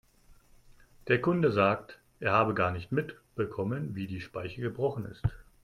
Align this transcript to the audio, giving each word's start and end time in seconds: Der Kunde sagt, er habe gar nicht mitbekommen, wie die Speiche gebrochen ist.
Der 1.09 1.21
Kunde 1.21 1.51
sagt, 1.51 1.99
er 2.21 2.31
habe 2.33 2.55
gar 2.55 2.71
nicht 2.71 2.91
mitbekommen, 2.91 3.93
wie 3.93 4.07
die 4.07 4.19
Speiche 4.19 4.59
gebrochen 4.59 5.05
ist. 5.05 5.21